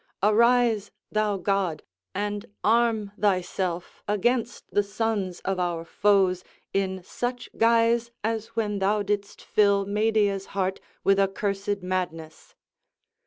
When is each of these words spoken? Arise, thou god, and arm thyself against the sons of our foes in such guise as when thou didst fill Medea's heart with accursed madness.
Arise, 0.23 0.89
thou 1.11 1.37
god, 1.37 1.83
and 2.15 2.47
arm 2.63 3.11
thyself 3.19 4.01
against 4.07 4.71
the 4.73 4.81
sons 4.81 5.41
of 5.41 5.59
our 5.59 5.85
foes 5.85 6.43
in 6.73 7.03
such 7.03 7.49
guise 7.55 8.09
as 8.23 8.47
when 8.55 8.79
thou 8.79 9.03
didst 9.03 9.43
fill 9.43 9.85
Medea's 9.85 10.47
heart 10.57 10.79
with 11.03 11.19
accursed 11.19 11.83
madness. 11.83 12.55